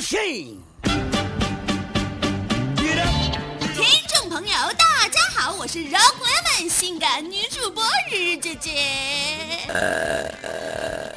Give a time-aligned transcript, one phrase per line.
[0.00, 0.58] 听
[4.08, 6.24] 众朋友，大家好，我是让我
[6.58, 8.70] 们性感女主播日姐姐。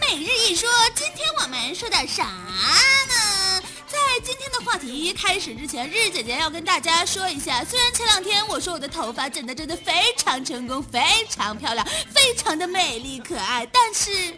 [0.02, 3.62] 每日一说，今天我们说点啥呢？
[3.88, 14.36] 在今天的话题开始之前，日姐姐要跟大家说一下，虽然前两天我说我的头发剪得真的非常成功，非常漂亮，非常的美丽可爱，但是。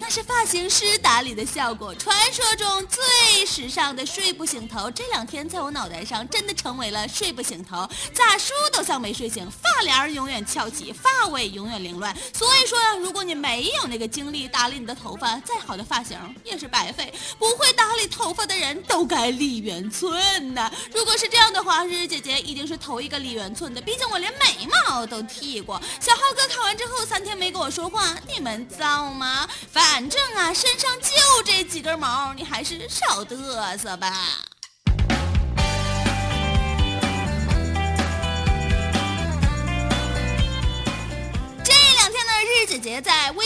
[0.00, 1.94] 那是发型师打理的效果。
[1.94, 12.16] 传说中最时尚的睡不醒头，这两天在我脑袋上真的成为了睡不醒头，咋梳都像没睡醒，发帘永远翘起，发尾永远凌乱。
[12.32, 17.12] 所以说，如果你没有那个精力打理你的头发，再好的发型也是白费。
[17.38, 20.70] 不会打理头发的人都该李元寸呐！
[20.94, 25.80] 如果是这样的话，日日姐姐一定是头一个李元寸的，毕竟我连眉毛都剃过。
[26.00, 29.48] 小浩哥看完之后三天没跟我说话，你们造吗？
[29.72, 29.87] 发。
[29.90, 34.12] 反正啊，身上就这几根毛，你还是少嘚瑟吧。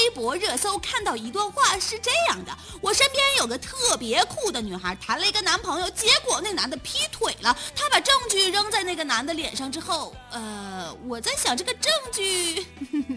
[0.02, 7.56] 微博热搜看到一段话是这样的：我身边有个特别酷的女孩，谈了一个男朋友，结果那男的劈腿了。
[7.76, 12.66] 她把证据扔在那个男的脸上之后，呃，我在想这个证据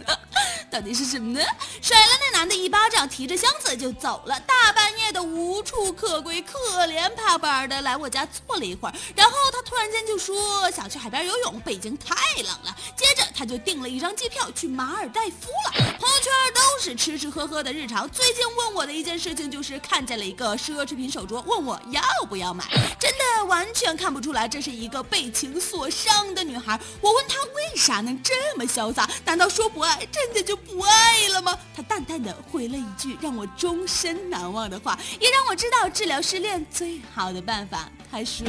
[0.70, 1.44] 到底是什么呢？
[1.82, 4.40] 甩了那男的一巴掌，提着箱子就走了。
[4.42, 12.76] 大半夜的无处可归，可怜巴巴的来我家坐了一会儿，然后他突然间就说想去海边游泳，北京太冷了。
[12.96, 15.72] 接着他就订了一张机票去马尔代夫了。
[15.74, 18.10] 朋友圈都是吃吃喝喝的日常。
[18.10, 22.66] 最近问我的一件事情就是看见了一个奢侈品手镯，问我要不要买。
[23.00, 26.80] 真的完全看不出来这是一个被情所伤的女孩。
[27.02, 29.10] 我问她为啥能这么潇洒？
[29.26, 31.58] 难道说不爱真的就不爱了吗？
[31.76, 37.90] 她淡淡的回了一句让我终身难忘的话，也让我知道治疗失恋最好的办法。
[38.12, 38.46] 她说：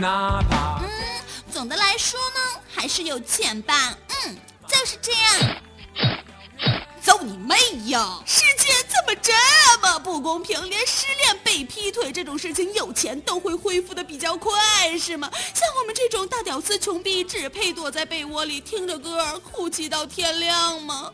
[0.00, 0.88] 哪怕嗯，
[1.50, 3.96] 总的来说呢，还是有钱吧。
[4.08, 5.56] 嗯，就是这样。
[8.26, 9.32] 世界怎么这
[9.80, 10.68] 么不公平？
[10.68, 15.30] 连失恋、被劈腿这种事情，有钱都会恢复的比较快，是吗？
[15.32, 21.12] 像我们这种大屌丝、穷逼，只配躲在被窝里听着歌哭泣到天亮吗？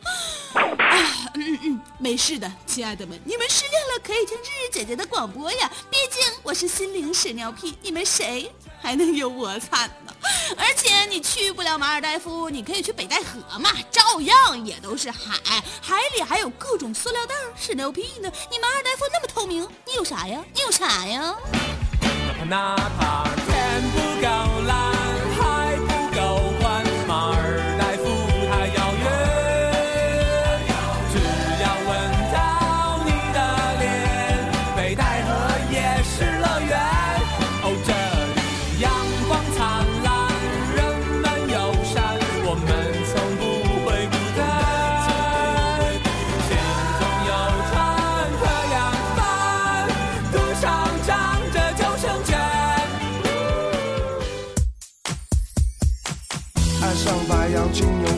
[0.54, 5.70] 啊，嗯嗯，没事的，亲爱的们，你们失恋了可以听日日姐姐的广播呀。
[5.90, 8.50] 毕竟我是心灵屎尿屁，你们谁
[8.80, 10.11] 还能有我惨呢？
[10.56, 15.36] 而且你去不了马尔代夫，你可以去北戴河嘛，照样也都是海，
[15.80, 18.30] 海里还有各种塑料袋，是牛逼呢。
[18.50, 20.44] 你马尔代夫那么透明，你有啥呀？
[20.54, 21.34] 你有啥呀？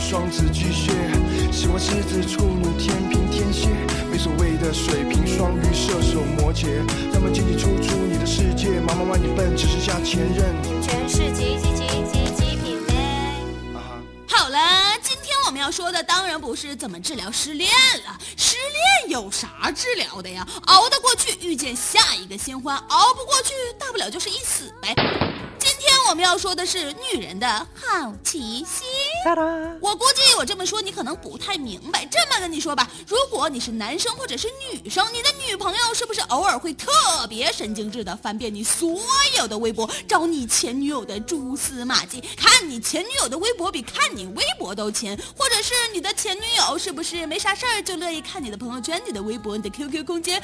[0.01, 0.93] 双子巨蟹，
[1.51, 3.69] 喜欢狮子、处女、天平、天蝎，
[4.11, 6.67] 没所谓的水瓶、双鱼、射手、摩羯，
[7.13, 10.55] 他们进进出出你的世界，忙忙完你笨，只剩下前任。
[10.83, 12.95] 全是极极极极极品味。
[14.29, 14.59] 好了，
[15.03, 17.71] 今天我们要说的当然不是怎么治疗失恋
[18.07, 20.47] 了，失恋有啥治疗的呀？
[20.67, 24.95] 熬得过去，遇见下一个新欢；熬不过去，大不了就是一死呗。
[26.09, 28.87] 我们要说的是女人的好奇心。
[29.81, 32.05] 我估计我这么说你可能不太明白。
[32.07, 36.91] 这么跟你说吧，如果你是男生或者是女生，你的女朋友是不是偶尔会特
[37.29, 39.01] 别神经质的翻遍你所
[39.39, 42.23] 有的微博，找你前女友的蛛丝马迹？
[42.37, 50.41] 看你前女友的微博比看你微博都勤，或者是你的前女友是不是没啥事儿就乐意看你的朋友圈、你的微博、你的 QQ 空间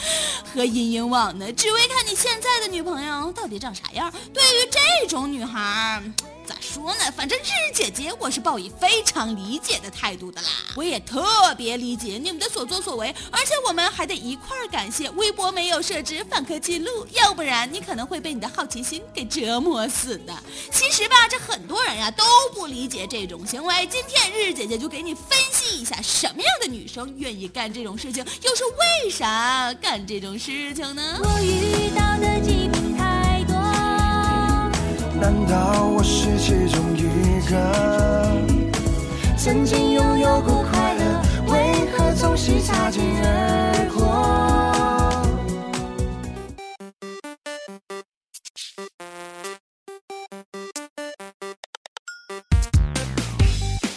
[0.55, 1.53] 和阴影网呢？
[1.53, 4.11] 只为看你现在的女朋友到底长啥样？
[4.33, 5.50] 对于这种女。
[5.51, 6.03] 孩儿，
[6.47, 7.11] 咋说呢？
[7.17, 10.49] 反正日日姐姐我是抱以非常理解的态度的啦。
[10.77, 20.33] 我也特别理解你们的所作所为，而且我们还得一块儿感谢微博没有设置访客记录，要不然你可能会被你的好奇心给折磨死的。
[20.71, 22.25] 其实吧，这很多人呀都
[22.55, 23.87] 不理解这种行为。
[23.89, 31.19] 今天日日姐姐就给你分析一下，什么样的女生愿意干这种事情，又是为啥干这种事情呢？
[31.23, 32.41] 我遇到的
[35.21, 37.03] 难道我是其中一
[37.51, 37.55] 个？
[39.37, 41.23] 曾经拥有过快乐
[41.53, 44.01] 为何总是擦肩而过？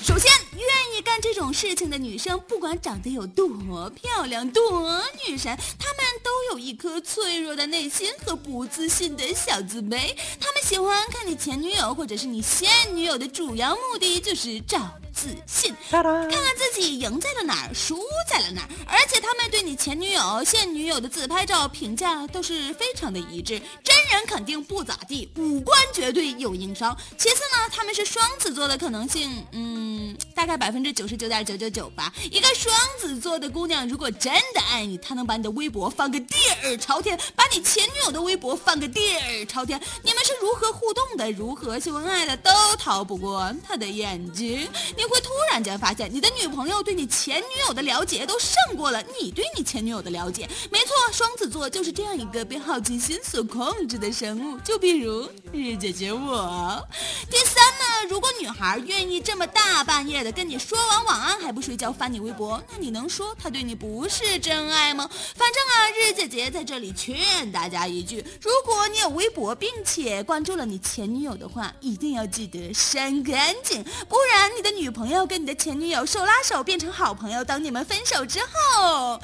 [0.04, 0.66] 首先愿
[0.98, 10.16] 意干这种事情的女生不管长得有多漂亮多女神她们都有一颗脆弱的内心和不自信的小自卑。
[10.40, 15.03] 她们喜欢看你前女友或者是你现女友的主要目的就是找。
[15.24, 18.70] 自信，看看自己赢在了哪儿，输在了哪儿。
[18.86, 26.96] 而且他们对你前女友、现女友的自拍照评价都是非常的一致，真人肯定不咋地，五官绝对有硬伤。
[27.18, 32.14] 其次呢，他们是双子座的可能性，嗯，大概百分之九十九点九九九吧。
[32.30, 39.82] 一个双子座的姑娘如果真的爱你，她能把你的微博放个地儿朝天，把你前女友的微博放个地儿朝天。
[40.02, 44.68] 你们是如何互动的，如何秀恩爱的，都逃不过她的眼睛。
[44.98, 50.50] 你会会突然间发现，你的女朋友对你前女友的了解都胜过了你对你前女友的了解。
[50.72, 54.58] 没错，双子座就是这样一个被好奇心所控制的生物。
[54.62, 56.88] 就比如日姐姐我。
[57.30, 65.10] 第三呢，如果女孩愿意这么大半夜的跟你说完晚安还不睡觉翻你微博，那你能说她对你不是真爱吗？
[65.36, 74.94] 反正啊，日姐姐在这里劝大家一句：如果你有微博并且关注了你前女友的话，一定要记得删干净，不然你的女。
[74.94, 79.20] 朋友跟你的前女友手拉手变成好朋友，等你们分手之后，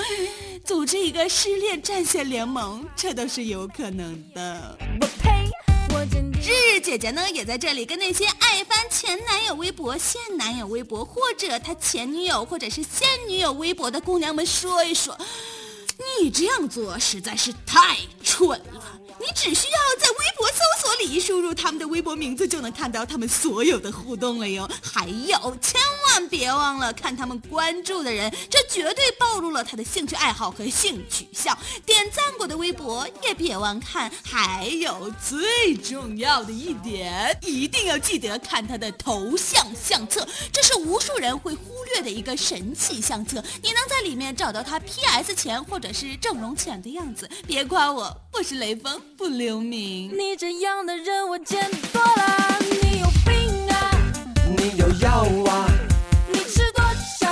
[0.65, 4.75] 组织一个失恋战线联盟，这都是有可能的。
[4.99, 5.38] 我呸！
[6.49, 15.15] 日日姐姐呢，也在这里跟那些爱翻前男友微博、现男友微博，或者他前女友或者是现女友微博的姑娘们说一说，
[16.19, 18.99] 你这样做实在是太蠢了。
[19.19, 24.69] 你只需要在微博搜索里输入他们的微博名字，就能看到他们所有的互动了哟。
[24.81, 31.57] 还有，千万别忘了看他们关注的人，这绝对暴露了他的兴趣爱好和性取向。
[31.85, 34.11] 点赞过的微博也别忘看。
[34.23, 43.43] 还有最重要的一点，一定要记得看他的头像相册，这是无数人会忽略的一个神奇相册。
[43.61, 47.29] 你能在里面找到他 PS 前或者是整容前的样子。
[47.45, 49.08] 别夸我，我是雷锋。
[49.17, 50.11] 不留名。
[50.11, 53.91] 你这样的人我见多了，你有病啊！
[54.57, 55.67] 你有药啊！
[56.31, 56.83] 你吃多
[57.19, 57.29] 少？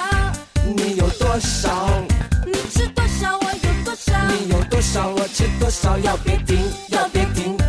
[0.75, 1.89] 你有多少？
[2.45, 3.37] 你吃多少？
[3.37, 4.13] 我有多少？
[4.27, 5.09] 你有多少？
[5.09, 5.97] 我吃多少？
[5.99, 6.57] 要别停，
[6.89, 7.66] 要别停，要别停。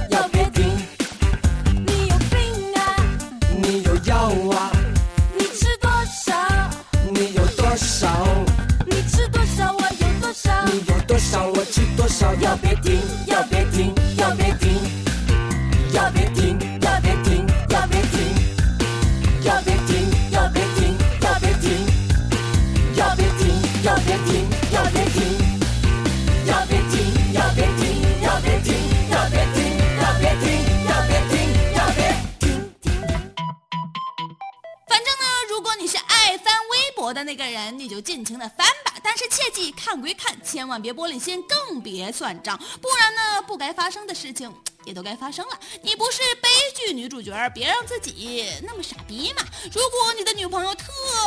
[37.25, 38.95] 那个人，你就尽情的翻吧。
[39.03, 44.53] 但是切记，看归看，千万别玻璃心，更别算账，不然呢，不该发生的事情。
[44.85, 45.61] 也都该发生了。
[45.83, 46.49] 你不是悲
[46.79, 49.43] 剧女主角，别让自己那么傻逼嘛。
[49.73, 50.87] 如果你的女朋友特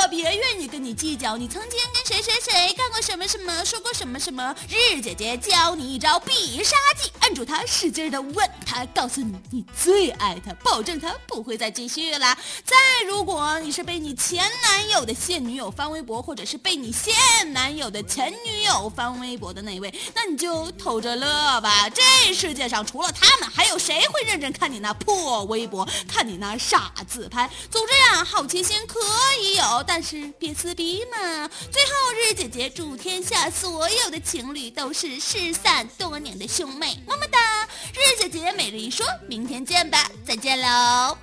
[0.09, 12.37] 别愿意跟你计较，你曾经跟谁谁谁干过什么什么，说过什么什么，日姐姐教你一招必杀技，摁住她，使劲的吻她，告诉你你最爱她，保证她不会再继续了。
[12.63, 17.13] 再如果你是被你前男友的现女友翻微博，或者是被你现
[17.51, 21.89] 男友的前女友翻微博的那位，那你就偷着乐吧。
[21.89, 23.41] 这世界上除了他们。
[23.53, 27.49] 还有谁会认真看你那破微博，看你那傻自拍？
[27.69, 28.99] 总之呀，好奇心可
[29.41, 31.47] 以有，但是别撕逼嘛。
[31.71, 37.67] 最后，日姐姐祝天下所有的情侣都是失散多年的兄妹，么么哒！
[37.93, 41.17] 日姐姐每日一说，明天见吧，再见喽。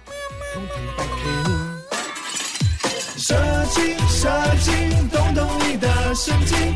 [3.16, 3.34] 设
[3.75, 4.30] 计设
[4.64, 4.70] 计，
[5.10, 6.75] 动动你的神经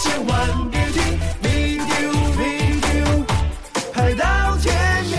[0.00, 1.02] 千万别停
[1.42, 3.24] ，Lead you, Lead you，
[3.92, 5.18] 拍到天明。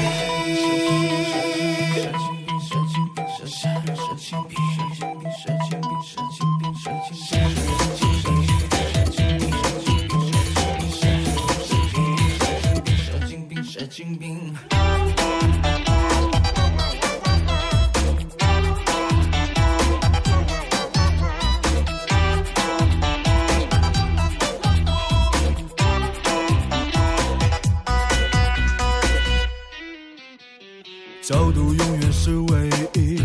[31.29, 33.21] 角度永远是唯一，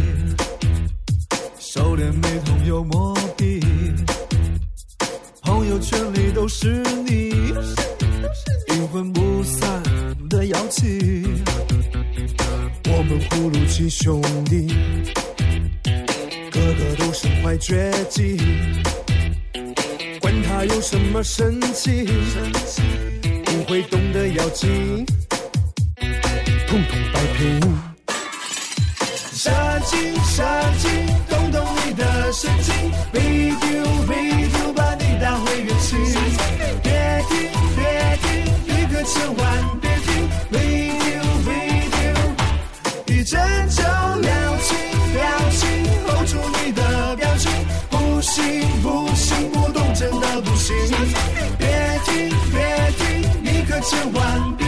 [1.58, 3.60] 收敛眉头有墨笔，
[5.40, 7.30] 朋友圈里都是你，
[8.68, 9.82] 阴魂不散
[10.28, 11.24] 的妖气，
[12.88, 14.66] 我们葫芦七兄弟，
[16.50, 18.36] 个个都身怀绝技，
[20.20, 22.04] 管他有什么神奇，
[23.46, 25.06] 不会动的妖精，
[26.66, 27.73] 统统摆平。
[29.84, 30.42] 杀鸡杀
[30.78, 30.88] 鸡，
[31.28, 32.74] 动动你的神经
[33.12, 35.98] ，video video 把你打回原形。
[36.82, 36.90] 别
[37.28, 37.84] 停别
[38.22, 38.26] 停，
[38.66, 39.44] 旅客千万
[39.82, 40.06] 别停
[40.50, 42.16] ，video video，
[43.12, 43.38] 一阵
[43.68, 44.74] 就撩起
[45.12, 45.66] 撩起
[46.06, 46.32] ，hold 住
[46.64, 47.52] 你的表情，
[47.90, 48.42] 不行
[48.82, 50.74] 不行，不动真的不行。
[51.58, 51.66] 别
[52.06, 52.56] 停别
[52.96, 53.02] 停，
[53.42, 54.63] 你可千万别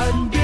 [0.00, 0.39] 不